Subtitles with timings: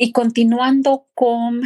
[0.00, 1.62] Y continuando con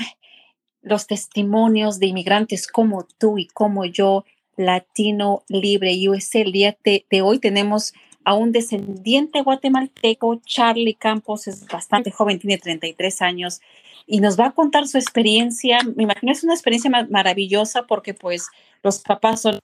[0.81, 4.25] los testimonios de inmigrantes como tú y como yo,
[4.57, 7.93] Latino Libre USA, el día de, hoy tenemos
[8.25, 13.61] a un descendiente guatemalteco, Charlie Campos, es bastante joven, tiene 33 años
[14.07, 15.81] y nos va a contar su experiencia.
[15.95, 18.49] Me imagino es una experiencia maravillosa porque pues
[18.83, 19.59] los papás son,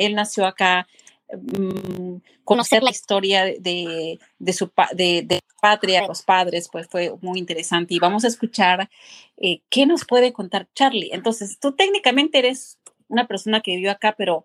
[0.00, 0.86] él nació acá,
[2.44, 7.94] conocer la historia de, de su de, patria, los padres, pues fue muy interesante.
[7.94, 8.88] Y vamos a escuchar
[9.36, 11.10] eh, qué nos puede contar Charlie.
[11.12, 14.44] Entonces, tú técnicamente eres una persona que vivió acá, pero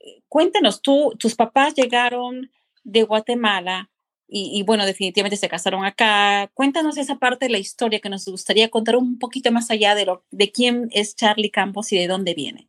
[0.00, 2.50] eh, cuéntanos, tú, tus papás llegaron
[2.82, 3.90] de Guatemala
[4.26, 6.50] y, y, bueno, definitivamente se casaron acá.
[6.54, 10.06] Cuéntanos esa parte de la historia que nos gustaría contar un poquito más allá de,
[10.06, 12.68] lo, de quién es Charlie Campos y de dónde viene.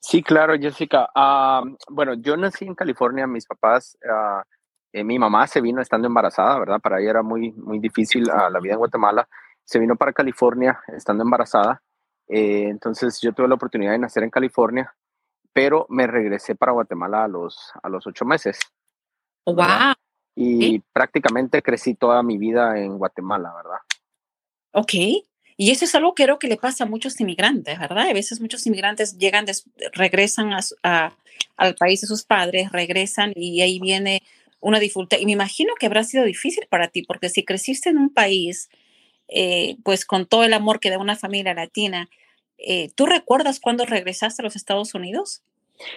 [0.00, 1.08] Sí, claro, Jessica.
[1.14, 6.58] Ah, bueno, yo nací en California, mis papás, uh, mi mamá se vino estando embarazada,
[6.58, 6.80] ¿verdad?
[6.80, 9.28] Para ella era muy, muy difícil uh, la vida en Guatemala.
[9.64, 11.82] Se vino para California estando embarazada.
[12.28, 14.94] Eh, entonces yo tuve la oportunidad de nacer en California,
[15.52, 18.58] pero me regresé para Guatemala a los, a los ocho meses.
[19.44, 19.94] ¡Wow!
[20.34, 23.78] Y prácticamente crecí toda mi vida en Guatemala, ¿verdad?
[24.72, 24.92] Ok.
[25.56, 28.08] Y eso es algo que creo que le pasa a muchos inmigrantes, ¿verdad?
[28.08, 29.46] A veces muchos inmigrantes llegan,
[29.92, 30.50] regresan
[30.82, 34.22] al país de sus padres, regresan y ahí viene
[34.60, 35.18] una dificultad.
[35.18, 38.68] Y me imagino que habrá sido difícil para ti, porque si creciste en un país,
[39.28, 42.08] eh, pues con todo el amor que da una familia latina,
[42.58, 45.42] eh, ¿tú recuerdas cuando regresaste a los Estados Unidos?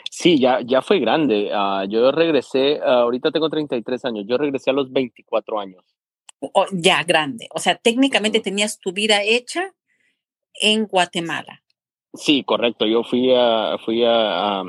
[0.09, 1.49] Sí, ya, ya fue grande.
[1.53, 5.83] Ah, yo regresé, ahorita tengo 33 años, yo regresé a los 24 años
[6.71, 7.47] ya grande.
[7.53, 9.73] O sea, técnicamente tenías tu vida hecha
[10.53, 11.63] en Guatemala.
[12.13, 12.87] Sí, correcto.
[12.87, 14.63] Yo fui a, fui a,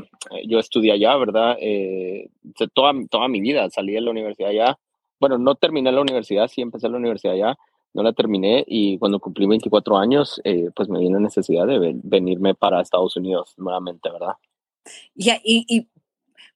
[0.47, 1.57] yo estudié allá, ¿verdad?
[1.61, 2.29] Eh,
[2.75, 4.79] toda, toda mi vida salí de la universidad allá.
[5.19, 7.59] Bueno, no terminé la universidad, sí empecé la universidad allá,
[7.95, 11.95] no la terminé y cuando cumplí 24 años, eh, pues me vino la necesidad de
[12.03, 14.35] venirme para Estados Unidos nuevamente, ¿verdad?
[15.15, 15.89] Ya, y, y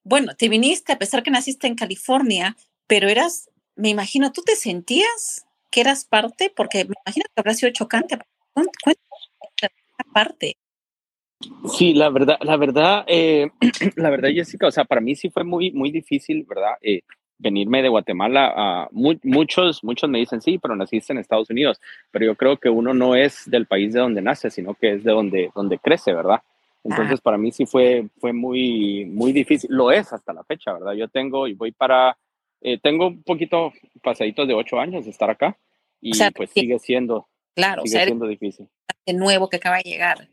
[0.02, 4.56] bueno, te viniste a pesar que naciste en California, pero eras me imagino, ¿tú te
[4.56, 6.52] sentías que eras parte?
[6.54, 8.18] Porque me imagino que habrá sido chocante.
[8.52, 8.96] Cuéntame
[10.12, 10.56] parte.
[11.76, 13.50] Sí, la verdad, la verdad, eh,
[13.96, 16.74] la verdad, Jessica, o sea, para mí sí fue muy, muy difícil, ¿verdad?
[16.80, 17.02] Eh,
[17.38, 18.52] venirme de Guatemala.
[18.56, 21.80] a muchos, muchos me dicen, sí, pero naciste en Estados Unidos,
[22.10, 25.04] pero yo creo que uno no es del país de donde nace, sino que es
[25.04, 26.40] de donde, donde crece, ¿verdad?
[26.84, 29.70] Entonces, para mí sí fue, fue muy, muy difícil.
[29.72, 30.92] Lo es hasta la fecha, ¿verdad?
[30.92, 32.16] Yo tengo y voy para
[32.64, 35.58] eh, tengo un poquito pasaditos de ocho años de estar acá
[36.00, 38.68] y pues sigue siendo, claro, sigue siendo difícil.
[39.04, 40.28] De nuevo que acaba de llegar,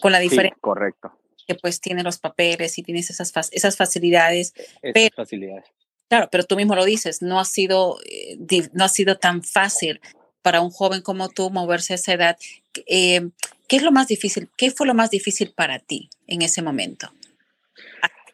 [0.00, 0.56] con la diferencia.
[0.60, 1.12] correcto.
[1.46, 4.52] Que pues tiene los papeles y tienes esas, esas facilidades.
[4.82, 5.64] Esas facilidades.
[6.08, 8.36] Claro, pero tú mismo lo dices, no ha sido, eh,
[8.74, 9.98] no ha sido tan fácil
[10.42, 12.36] para un joven como tú moverse a esa edad.
[12.86, 13.30] Eh,
[13.66, 14.50] ¿Qué es lo más difícil?
[14.58, 17.10] ¿Qué fue lo más difícil para ti en ese momento?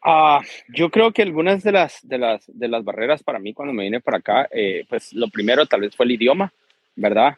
[0.02, 3.74] Ah, yo creo que algunas de las, de, las, de las barreras para mí cuando
[3.74, 6.52] me vine para acá, eh, pues lo primero tal vez fue el idioma,
[6.96, 7.36] ¿verdad?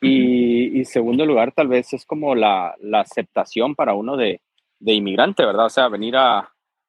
[0.00, 4.40] Y, y segundo lugar, tal vez es como la, la aceptación para uno de,
[4.78, 5.66] de, inmigrante, ¿verdad?
[5.66, 6.48] O sea, venir a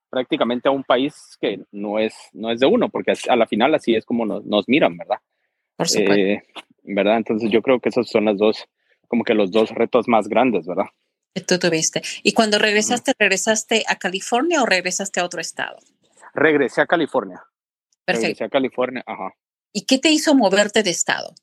[0.10, 3.74] prácticamente a un país que no es, no es de uno, porque a la final
[3.76, 5.18] así es como nos, nos miran, ¿verdad?
[5.76, 6.14] Por supuesto.
[6.14, 6.44] Eh,
[6.84, 7.18] ¿Verdad?
[7.18, 8.66] Entonces yo creo que esos son las dos,
[9.08, 10.86] como que los dos retos más grandes, ¿verdad?
[11.48, 12.02] Tú tuviste.
[12.24, 15.78] ¿Y cuando regresaste, regresaste a California o regresaste a otro estado?
[16.34, 17.44] Regresé a California.
[18.06, 18.28] Perfecto.
[18.28, 19.34] Regresé a California, ajá.
[19.72, 21.34] ¿Y qué te hizo moverte de estado?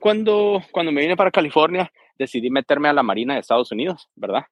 [0.00, 4.44] Cuando, cuando me vine para California, decidí meterme a la Marina de Estados Unidos, ¿verdad?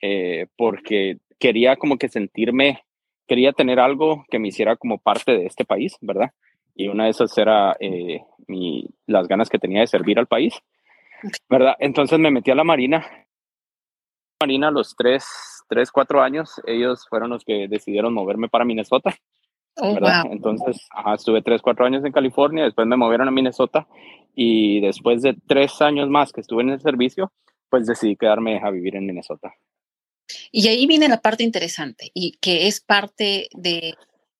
[0.00, 2.84] Eh, porque quería como que sentirme,
[3.26, 6.32] quería tener algo que me hiciera como parte de este país, ¿verdad?
[6.74, 10.54] Y una de esas era eh, mi, las ganas que tenía de servir al país,
[11.48, 11.76] ¿verdad?
[11.78, 13.26] Entonces me metí a la Marina
[14.40, 15.24] Marina a los tres,
[15.68, 19.16] tres, cuatro años, ellos fueron los que decidieron moverme para Minnesota.
[19.80, 19.96] Oh,
[20.30, 23.86] Entonces, estuve tres, cuatro años en California, después me movieron a Minnesota
[24.34, 27.32] y después de tres años más que estuve en el servicio,
[27.68, 29.52] pues decidí quedarme a vivir en Minnesota.
[30.52, 33.94] Y ahí viene la parte interesante y que es parte de,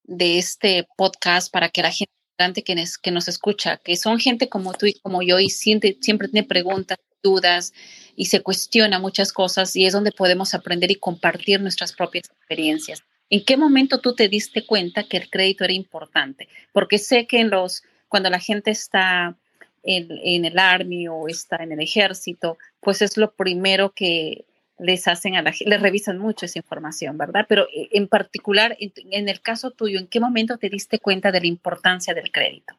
[0.04, 4.48] de este podcast para que la gente que nos, que nos escucha, que son gente
[4.48, 7.72] como tú y como yo y siempre, siempre tiene preguntas, dudas
[8.16, 13.02] y se cuestiona muchas cosas y es donde podemos aprender y compartir nuestras propias experiencias.
[13.30, 16.48] ¿En qué momento tú te diste cuenta que el crédito era importante?
[16.72, 19.36] Porque sé que en los, cuando la gente está
[19.82, 24.44] en, el Army o está en el ejército, pues es lo primero que
[24.78, 27.46] les hacen a la les revisan mucho esa información, ¿verdad?
[27.48, 31.40] Pero eh, en particular, en, el caso tuyo, ¿en qué momento te diste cuenta de
[31.40, 32.74] la importancia del crédito?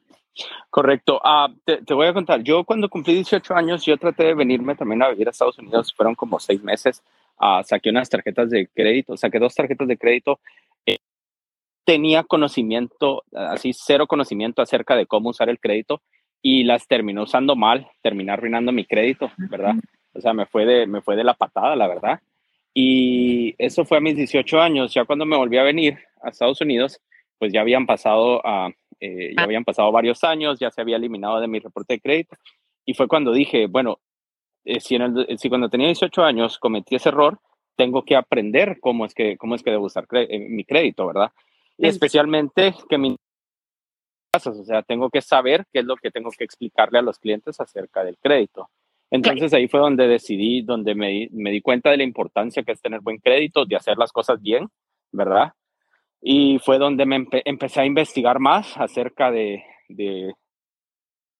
[0.69, 1.19] Correcto.
[1.24, 2.41] Ah, te, voy a contar.
[2.44, 5.94] Yo cuando cumplí 18 años, yo traté de venirme también a vivir a Estados Unidos.
[5.95, 7.03] Fueron como seis meses.
[7.39, 10.39] Uh, saqué unas tarjetas de crédito, saqué dos tarjetas de crédito.
[10.86, 10.97] Eh,
[11.86, 16.01] tenía conocimiento, así cero conocimiento acerca de cómo usar el crédito
[16.41, 19.75] y las terminé usando mal, terminé arruinando mi crédito, ¿verdad?
[20.13, 22.19] O sea, me fue de, me fue de la patada, la verdad.
[22.74, 24.94] Y eso fue a mis 18 años.
[24.94, 27.00] Ya cuando me volví a venir a Estados Unidos,
[27.38, 28.71] pues ya habían pasado, uh,
[29.01, 29.44] ya ah.
[29.44, 32.36] habían pasado varios años, ya se había eliminado de mi reporte de crédito.
[32.86, 34.00] Y fue cuando dije, bueno,
[34.66, 34.98] eh, si,
[35.38, 37.40] si cuando tenía 18 años cometí ese error,
[37.75, 41.31] tengo que aprender cómo es que, cómo es que debo usar eh, mi crédito, ¿verdad?
[41.78, 43.16] Y especialmente que mi
[44.36, 47.60] o sea, tengo que saber qué es lo que tengo que explicarle a los clientes
[47.60, 48.69] acerca del crédito.
[49.10, 52.81] Entonces ahí fue donde decidí, donde me, me, di cuenta de la importancia que es
[52.81, 54.68] tener buen crédito, de hacer las cosas bien,
[55.12, 55.54] ¿verdad?
[56.21, 60.33] Y fue donde me empecé a investigar más acerca de, de,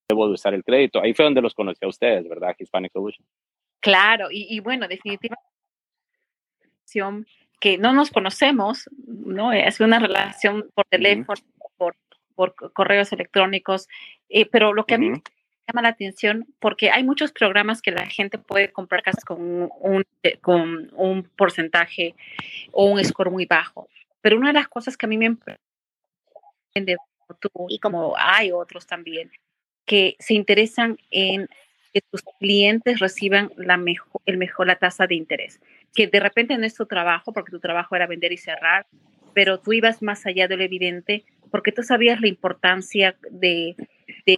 [0.10, 1.02] debo de usar el crédito.
[1.02, 2.56] Ahí fue donde los conocí a ustedes, ¿verdad?
[2.58, 3.26] Hispanic Solution.
[3.82, 5.40] Claro, y, y bueno, definitivamente
[7.60, 9.52] que no nos conocemos, ¿no?
[9.52, 11.42] Es una relación por teléfono,
[11.78, 11.96] por,
[12.36, 13.88] por correos electrónicos,
[14.30, 15.10] eh, pero lo que a mí
[15.68, 20.04] llama la atención porque hay muchos programas que la gente puede comprar casas con un,
[20.42, 22.16] con un porcentaje
[22.72, 23.88] o un score muy bajo.
[24.22, 26.98] Pero una de las cosas que a mí me entiende
[27.68, 29.32] y como hay otros también,
[29.86, 31.48] que se interesan en
[31.94, 35.60] que tus clientes reciban la mejor, el mejor, la tasa de interés.
[35.94, 38.88] Que de repente no es tu trabajo, porque tu trabajo era vender y cerrar,
[39.34, 43.76] pero tú ibas más allá de lo evidente, porque tú sabías la importancia de,
[44.26, 44.38] de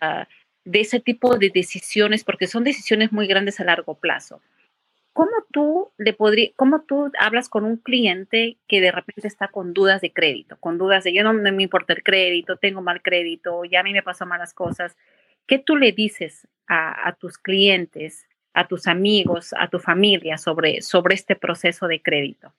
[0.00, 0.26] ah,
[0.64, 4.40] de ese tipo de decisiones, porque son decisiones muy grandes a largo plazo.
[5.12, 9.74] ¿Cómo tú le podría, cómo tú hablas con un cliente que de repente está con
[9.74, 13.64] dudas de crédito, con dudas de yo no, me importa el crédito, tengo mal crédito,
[13.64, 14.96] ya a mí me pasan malas cosas?
[15.46, 21.14] ¿Qué tú le dices a, tus clientes, a tus amigos, a tu familia sobre, sobre
[21.14, 22.54] este proceso de crédito?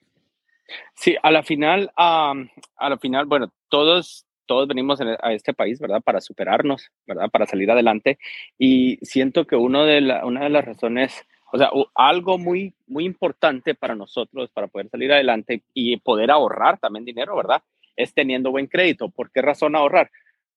[0.94, 2.34] Sí, a la final, a
[2.78, 6.02] la final, bueno, todos todos venimos a este país, ¿verdad?
[6.02, 7.30] Para superarnos, ¿verdad?
[7.30, 8.18] Para salir adelante.
[8.58, 13.04] Y siento que uno de la, una de las razones, o sea, algo muy, muy
[13.04, 17.62] importante para nosotros, para poder salir adelante y poder ahorrar también dinero, ¿verdad?
[17.94, 19.08] Es teniendo buen crédito.
[19.08, 20.10] ¿Por qué razón ahorrar?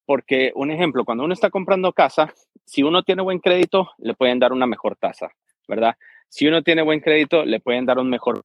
[0.07, 2.33] Porque, un ejemplo, cuando uno está comprando casa,
[2.65, 5.29] si uno tiene buen crédito, le pueden dar una mejor tasa,
[5.67, 5.94] ¿verdad?
[6.29, 8.44] Si uno tiene buen crédito, le pueden dar un mejor,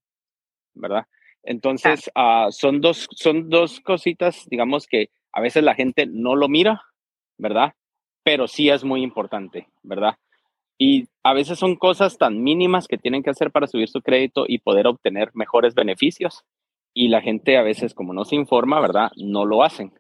[0.75, 1.07] ¿verdad?
[1.45, 6.51] Entonces, uh, son, dos, son dos cositas, digamos, que a veces la gente no lo
[6.51, 6.83] mira,
[7.39, 7.73] ¿verdad?
[8.23, 10.17] Pero sí es muy importante, ¿verdad?
[10.79, 14.45] Y a veces son cosas tan mínimas que tienen que hacer para subir su crédito
[14.49, 16.45] y poder obtener mejores beneficios.
[16.95, 19.11] Y la gente a veces, como no se informa, ¿verdad?
[19.17, 19.93] No lo hacen.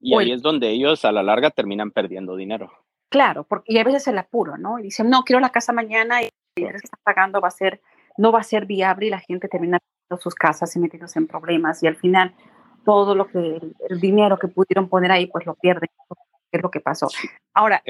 [0.00, 2.70] Y ahí es donde ellos a la larga terminan perdiendo dinero.
[3.10, 4.78] Claro, porque y a veces el apuro, ¿no?
[4.78, 7.80] Y dicen, no, quiero la casa mañana y el que está pagando va a ser,
[8.16, 9.78] no va a ser viable y la gente termina
[10.18, 12.34] sus casas y metiéndose en problemas y al final
[12.84, 15.88] todo lo que el, dinero que pudieron poner ahí, pues lo pierden,
[16.50, 17.08] es lo que pasó.
[17.54, 17.82] Ahora,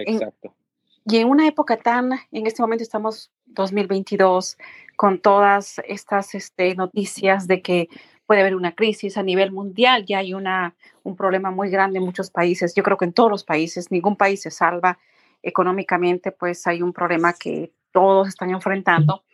[1.05, 4.59] y en una época tan, en este momento estamos 2022,
[4.97, 7.89] con todas estas este, noticias de que
[8.27, 12.05] puede haber una crisis a nivel mundial, ya hay una, un problema muy grande en
[12.05, 14.99] muchos países, yo creo que en todos los países, ningún país se salva
[15.43, 19.25] económicamente, pues hay un problema que todos están enfrentando,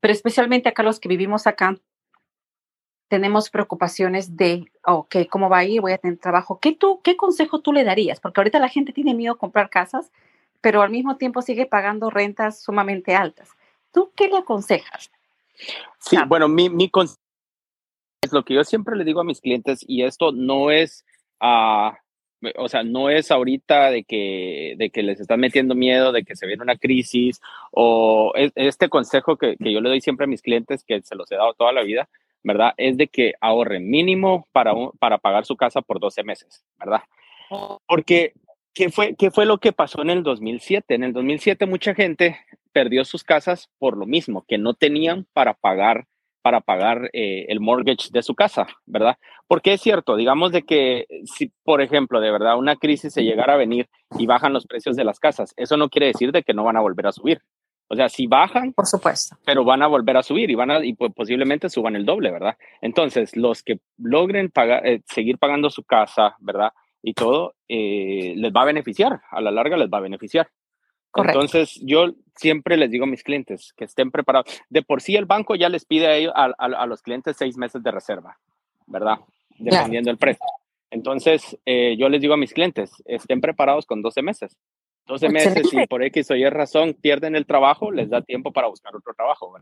[0.00, 1.76] pero especialmente acá los que vivimos acá,
[3.08, 5.80] tenemos preocupaciones de, ok, ¿cómo va a ir?
[5.80, 6.58] Voy a tener trabajo.
[6.58, 8.20] ¿Qué, tú, ¿Qué consejo tú le darías?
[8.20, 10.10] Porque ahorita la gente tiene miedo a comprar casas,
[10.66, 13.50] pero al mismo tiempo sigue pagando rentas sumamente altas.
[13.92, 15.12] ¿Tú qué le aconsejas?
[16.00, 17.20] Sí, bueno, mi, mi consejo
[18.20, 21.04] es lo que yo siempre le digo a mis clientes y esto no es,
[21.40, 21.92] uh,
[22.56, 26.34] o sea, no es ahorita de que, de que les están metiendo miedo, de que
[26.34, 30.42] se viene una crisis o este consejo que, que yo le doy siempre a mis
[30.42, 32.08] clientes, que se los he dado toda la vida,
[32.42, 32.74] ¿verdad?
[32.76, 37.02] Es de que ahorren mínimo para, para pagar su casa por 12 meses, ¿verdad?
[37.86, 38.32] Porque,
[38.76, 40.94] ¿qué fue, ¿qué fue lo que pasó en el 2007?
[40.94, 42.38] En el 2007 mucha gente
[42.72, 46.06] perdió sus casas por lo mismo, que no tenían para pagar
[46.42, 49.16] para pagar eh, el mortgage de su casa, ¿verdad?
[49.48, 53.54] Porque es cierto, digamos de que si, por ejemplo, de verdad una crisis se llegara
[53.54, 56.54] a venir y bajan los precios de las casas, eso no quiere decir de que
[56.54, 57.40] no van a volver a subir.
[57.88, 60.84] O sea, si bajan, por supuesto, pero van a volver a subir y van a
[60.84, 62.56] y posiblemente suban el doble, ¿verdad?
[62.80, 66.70] Entonces, los que logren pagar, eh, seguir pagando su casa, ¿verdad?
[67.08, 70.50] Y todo, eh, les va a beneficiar, a la larga les va a beneficiar.
[71.14, 74.60] Entonces, yo siempre les digo a mis clientes que estén preparados.
[74.70, 77.80] De por sí, el banco ya les pide a, ellos, a, los clientes seis meses
[77.84, 78.36] de reserva,
[78.88, 79.18] ¿verdad?
[79.56, 80.44] Dependiendo del precio.
[80.90, 84.56] Entonces, eh, yo les digo a mis clientes, estén preparados con 12 meses.
[85.06, 88.66] 12 meses, y por X o Y razón pierden el trabajo, les da tiempo para
[88.66, 89.54] buscar otro trabajo.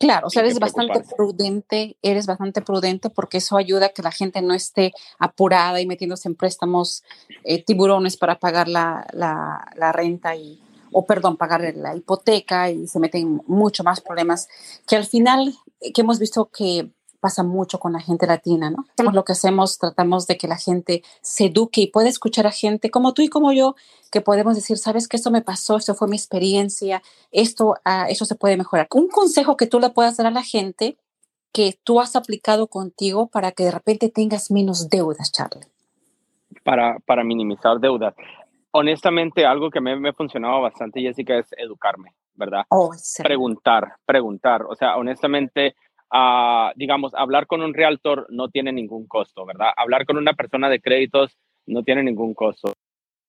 [0.00, 4.10] Claro, o sea, eres bastante prudente, eres bastante prudente porque eso ayuda a que la
[4.10, 7.04] gente no esté apurada y metiéndose en préstamos
[7.44, 10.58] eh, tiburones para pagar la, la, la, renta y,
[10.90, 14.48] o perdón, pagar la hipoteca y se meten mucho más problemas
[14.86, 16.90] que al final, eh, que hemos visto que
[17.20, 18.86] pasa mucho con la gente latina, ¿no?
[18.92, 22.50] Hacemos lo que hacemos, tratamos de que la gente se eduque y pueda escuchar a
[22.50, 23.76] gente como tú y como yo,
[24.10, 28.24] que podemos decir, sabes que esto me pasó, esto fue mi experiencia, esto, uh, eso
[28.24, 28.88] se puede mejorar.
[28.94, 30.96] Un consejo que tú le puedas dar a la gente
[31.52, 35.66] que tú has aplicado contigo para que de repente tengas menos deudas, Charlie.
[36.64, 38.14] Para, para minimizar deudas.
[38.72, 42.62] Honestamente, algo que me, me funcionaba bastante, Jessica, es educarme, ¿verdad?
[42.68, 44.62] Oh, preguntar, preguntar.
[44.62, 45.74] O sea, honestamente,
[46.12, 49.70] uh, digamos, hablar con un realtor no tiene ningún costo, ¿verdad?
[49.76, 51.36] Hablar con una persona de créditos
[51.66, 52.72] no tiene ningún costo.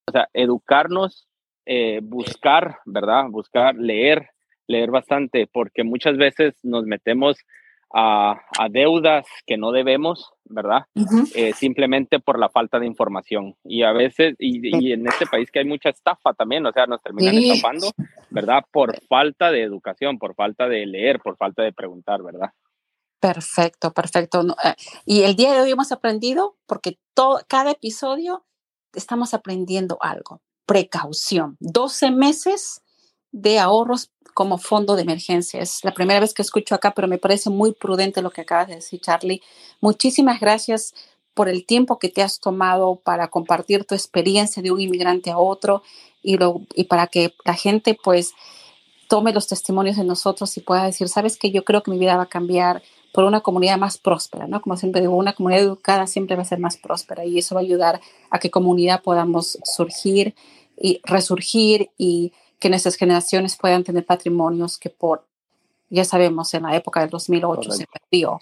[0.08, 1.28] O sea, educarnos,
[1.66, 3.26] eh, buscar, ¿verdad?
[3.30, 4.30] Buscar, leer,
[4.68, 7.38] leer bastante, porque muchas veces nos metemos
[7.94, 10.86] a, a deudas que no debemos, ¿verdad?
[11.36, 13.56] eh, simplemente por la falta de información.
[13.64, 16.86] Y a veces, y, y, en este país que hay mucha estafa también, o sea,
[16.88, 17.52] nos terminan sí.
[17.52, 17.92] estafando,
[18.30, 18.64] ¿verdad?
[18.72, 22.52] Por falta de educación, por falta de leer, por falta de preguntar, ¿verdad?
[23.22, 24.42] Perfecto, perfecto.
[24.64, 24.74] Eh,
[25.06, 28.44] y el día de hoy hemos aprendido, porque todo, cada episodio
[28.94, 30.42] estamos aprendiendo algo.
[30.66, 31.56] Precaución.
[31.60, 32.82] 12 meses
[33.32, 35.62] de ahorros como fondo de emergencia.
[35.62, 38.68] Es la primera vez que escucho acá, pero me parece muy prudente lo que acabas
[38.68, 39.44] de decir, Charlie.
[39.82, 40.96] Muchísimas gracias
[41.36, 45.38] por el tiempo que te has tomado para compartir tu experiencia de un inmigrante a
[45.38, 45.84] otro
[46.24, 48.34] y, lo, y para que la gente pues
[49.08, 52.16] tome los testimonios de nosotros y pueda decir, sabes que yo creo que mi vida
[52.16, 54.62] va a cambiar, por una comunidad más próspera, ¿no?
[54.62, 57.62] Como siempre digo, una comunidad educada siempre va a ser más próspera y eso va
[57.62, 58.00] a ayudar
[58.30, 60.34] a que comunidad podamos surgir
[60.78, 65.26] y resurgir y que nuestras generaciones puedan tener patrimonios que por,
[65.90, 67.72] ya sabemos, en la época del 2008 Correcto.
[67.76, 68.40] se perdió.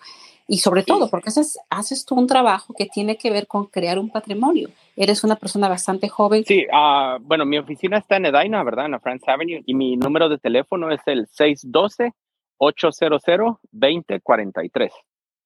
[0.47, 3.99] Y sobre todo porque haces, haces tú un trabajo que tiene que ver con crear
[3.99, 4.69] un patrimonio.
[4.95, 6.43] Eres una persona bastante joven.
[6.43, 8.85] Sí, uh, bueno, mi oficina está en Edina, ¿verdad?
[8.85, 9.61] En la France Avenue.
[9.67, 12.13] Y mi número de teléfono es el 612
[12.59, 14.91] 800-2043.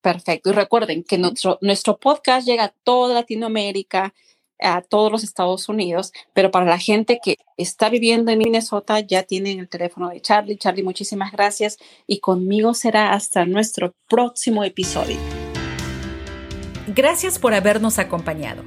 [0.02, 0.50] Perfecto.
[0.50, 4.14] Y recuerden que nuestro, nuestro podcast llega a toda Latinoamérica,
[4.60, 9.24] a todos los Estados Unidos, pero para la gente que está viviendo en Minnesota ya
[9.24, 10.58] tienen el teléfono de Charlie.
[10.58, 11.78] Charlie, muchísimas gracias
[12.08, 15.18] y conmigo será hasta nuestro próximo episodio.
[16.88, 18.64] Gracias por habernos acompañado.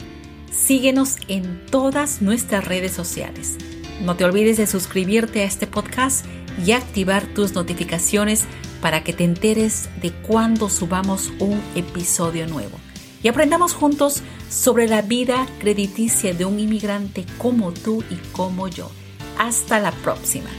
[0.51, 3.59] Síguenos en todas nuestras redes sociales.
[4.03, 6.25] No te olvides de suscribirte a este podcast
[6.65, 8.45] y activar tus notificaciones
[8.81, 12.79] para que te enteres de cuando subamos un episodio nuevo.
[13.23, 18.91] Y aprendamos juntos sobre la vida crediticia de un inmigrante como tú y como yo.
[19.39, 20.51] Hasta la próxima.